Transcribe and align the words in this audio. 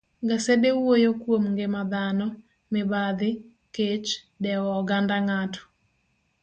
gasede 0.29 0.69
wuoyo 0.79 1.11
kuom 1.21 1.43
ngima 1.53 1.81
dhano, 1.91 2.27
mibadhi, 2.73 3.31
kech, 3.75 4.07
dewo 4.43 4.69
oganda 4.79 5.15
ng'ato, 5.27 5.61